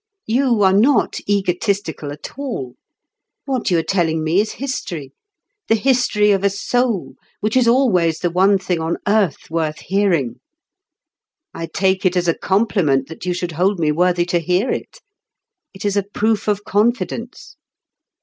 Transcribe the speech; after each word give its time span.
You, 0.25 0.63
are 0.63 0.73
not 0.73 1.19
egotistical 1.29 2.11
at 2.11 2.31
all. 2.35 2.73
What 3.45 3.69
you 3.69 3.77
are 3.77 3.83
telling 3.83 4.23
me 4.23 4.41
is 4.41 4.53
history—the 4.53 5.75
history 5.75 6.31
of 6.31 6.43
a 6.43 6.49
soul, 6.49 7.13
which 7.39 7.55
is 7.55 7.67
always 7.67 8.17
the 8.17 8.31
one 8.31 8.57
thing 8.57 8.79
on 8.79 8.97
earth 9.07 9.51
worth 9.51 9.77
hearing. 9.79 10.39
I 11.53 11.67
take 11.67 12.03
it 12.03 12.17
as 12.17 12.27
a 12.27 12.33
compliment 12.33 13.09
that 13.09 13.27
you 13.27 13.35
should 13.35 13.51
hold 13.51 13.77
me 13.79 13.91
worthy 13.91 14.25
to 14.25 14.39
hear 14.39 14.71
it. 14.71 15.01
It 15.71 15.85
is 15.85 15.95
a 15.95 16.01
proof 16.01 16.47
of 16.47 16.63
confidence. 16.63 17.55